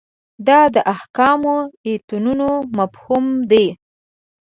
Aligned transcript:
دا 0.47 0.59
د 0.73 0.77
احکامو 0.93 1.57
ایتونو 1.87 2.49
مفهوم 2.77 3.25
ده. 3.51 3.65